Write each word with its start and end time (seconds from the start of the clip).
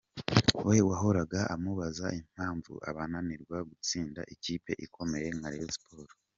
we 0.67 0.75
wahoraga 0.89 1.39
amubaza 1.55 2.07
impamvu 2.21 2.71
bananirwa 2.95 3.57
gutsinda 3.69 4.21
ikipe 4.33 4.71
ikomeye 4.85 5.27
nka 5.37 5.49
Rayon 5.53 5.73
Sports. 5.77 6.15